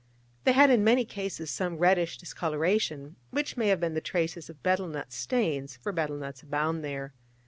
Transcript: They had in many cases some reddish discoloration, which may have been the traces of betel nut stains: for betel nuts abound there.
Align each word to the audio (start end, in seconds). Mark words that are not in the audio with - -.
They 0.45 0.53
had 0.53 0.71
in 0.71 0.83
many 0.83 1.05
cases 1.05 1.51
some 1.51 1.77
reddish 1.77 2.17
discoloration, 2.17 3.17
which 3.29 3.55
may 3.55 3.67
have 3.67 3.79
been 3.79 3.93
the 3.93 4.01
traces 4.01 4.49
of 4.49 4.63
betel 4.63 4.87
nut 4.87 5.13
stains: 5.13 5.77
for 5.77 5.91
betel 5.91 6.17
nuts 6.17 6.41
abound 6.41 6.83
there. 6.83 7.13